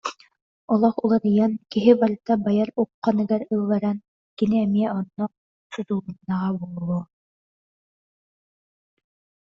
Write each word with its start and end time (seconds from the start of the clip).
Олох 0.73 0.95
уларыйан, 1.03 1.51
киһи 1.71 1.91
барыта 2.01 2.33
байар 2.45 2.69
ухханыгар 2.81 3.41
ылларан 3.55 3.97
кини 4.37 4.57
эмиэ 4.65 4.89
онно 4.99 5.25
сутулуннаҕа 5.73 6.49
буолуо 6.71 7.01